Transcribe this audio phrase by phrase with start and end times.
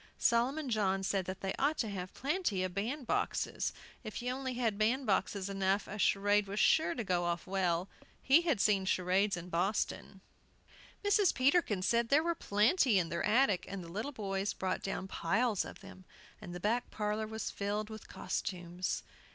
[0.17, 3.71] Solomon John said they ought to have plenty of bandboxes;
[4.03, 7.87] if you only had bandboxes enough a charade was sure to go off well;
[8.19, 10.21] he had seen charades in Boston.
[11.05, 11.31] Mrs.
[11.35, 15.63] Peterkin said there were plenty in their attic, and the little boys brought down piles
[15.63, 16.05] of them,
[16.41, 19.03] and the back parlor was filled with costumes.